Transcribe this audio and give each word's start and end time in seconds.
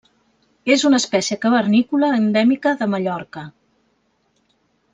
És 0.75 0.85
una 0.89 0.99
espècie 1.01 1.37
cavernícola 1.43 2.09
endèmica 2.21 2.73
de 2.81 2.89
Mallorca. 2.95 3.47